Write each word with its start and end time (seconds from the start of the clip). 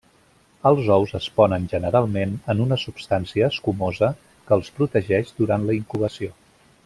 Els 0.69 0.87
ous 0.93 1.11
es 1.19 1.27
ponen 1.39 1.67
generalment 1.73 2.33
en 2.53 2.63
una 2.65 2.79
substància 2.85 3.51
escumosa 3.55 4.11
que 4.49 4.57
els 4.61 4.73
protegeix 4.79 5.35
durant 5.43 5.69
la 5.69 5.77
incubació. 5.83 6.35